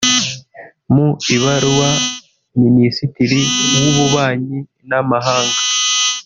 Mu 0.93 1.07
ibaruwa 1.35 1.89
Ministiri 2.63 3.39
w’Ububanyi 3.81 4.59
n’Amahanga 4.89 5.59